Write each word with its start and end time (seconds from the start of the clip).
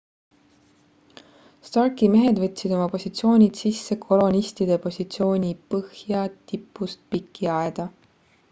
starki 1.67 2.07
mehed 2.13 2.41
võtsid 2.45 2.73
oma 2.77 2.87
positsioonid 2.95 3.61
sisse 3.63 3.99
kolonistide 4.07 4.79
positsiooni 4.87 5.55
põhjatipust 5.75 7.05
piki 7.15 7.55
aeda 7.59 7.87